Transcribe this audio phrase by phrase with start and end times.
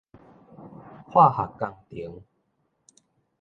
[1.05, 2.23] 化學工程